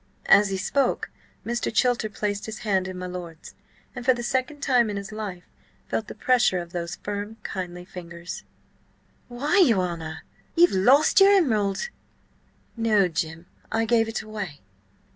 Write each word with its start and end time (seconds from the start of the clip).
As 0.25 0.49
he 0.49 0.57
spoke, 0.57 1.11
Mr. 1.45 1.71
Chilter 1.71 2.09
placed 2.11 2.47
his 2.47 2.57
hand 2.65 2.87
in 2.87 2.97
my 2.97 3.05
lord's, 3.05 3.53
and 3.95 4.03
for 4.03 4.15
the 4.15 4.23
second 4.23 4.59
time 4.61 4.89
in 4.89 4.97
his 4.97 5.11
life, 5.11 5.43
felt 5.89 6.07
the 6.07 6.15
pressure 6.15 6.57
of 6.57 6.71
those 6.71 6.95
firm, 6.95 7.37
kindly 7.43 7.85
fingers. 7.85 8.43
"Why, 9.27 9.59
your 9.59 9.81
honour! 9.81 10.23
Ye've 10.55 10.71
lost 10.71 11.19
your 11.19 11.31
emerald!" 11.37 11.89
"No, 12.75 13.07
Jim. 13.09 13.45
I 13.71 13.85
gave 13.85 14.07
it 14.07 14.23
away." 14.23 14.61